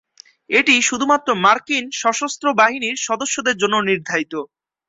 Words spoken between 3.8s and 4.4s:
নির্ধারিত।